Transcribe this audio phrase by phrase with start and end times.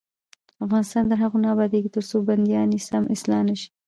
[0.65, 3.67] افغانستان تر هغو نه ابادیږي، ترڅو بندیان سم اصلاح نشي.